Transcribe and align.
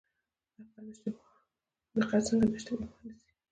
دقت 1.95 2.21
څنګه 2.27 2.45
د 2.49 2.51
اشتباه 2.57 2.87
مخه 2.91 2.99
نیسي؟ 3.05 3.27